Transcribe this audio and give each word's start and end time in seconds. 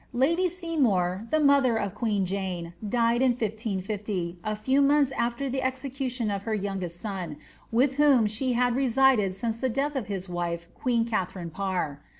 Lady 0.13 0.49
Seymour, 0.49 1.27
the 1.29 1.39
mother 1.39 1.77
of 1.77 1.93
queen 1.93 2.25
Jane, 2.25 2.73
died 2.81 3.21
in 3.21 3.33
1550, 3.33 4.39
a 4.43 4.55
few 4.55 4.81
months 4.81 5.11
after 5.11 5.47
the 5.47 5.61
execution 5.61 6.31
of 6.31 6.41
her 6.41 6.55
youngest 6.55 6.99
son, 6.99 7.37
with 7.71 7.97
whom 7.97 8.25
she 8.25 8.53
had 8.53 8.73
reiided 8.73 9.33
since 9.35 9.61
the 9.61 9.69
death 9.69 9.95
of 9.95 10.07
his 10.07 10.27
wife, 10.27 10.67
queen 10.73 11.05
Katharine 11.05 11.51
Parr. 11.51 12.01